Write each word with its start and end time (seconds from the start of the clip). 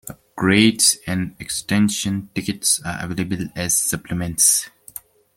Upgrades 0.09 0.97
and 1.05 1.35
extension 1.37 2.31
tickets 2.33 2.81
are 2.83 3.05
available 3.05 3.49
as 3.55 3.77
supplements. 3.77 4.67